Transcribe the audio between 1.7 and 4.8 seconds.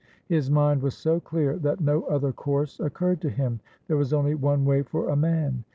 no other course occurred to him. There was only one